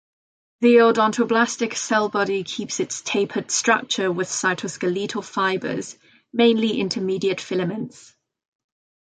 [0.61, 5.95] The odontoblastic cell body keeps its tapered structure with cytoskeletal fibres,
[6.33, 8.15] mainly intermediate filaments.